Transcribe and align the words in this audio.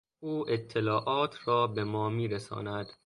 او 0.19 0.49
اطلاعات 0.49 1.47
را 1.47 1.67
به 1.67 1.83
ما 1.83 2.09
میرساند. 2.09 2.93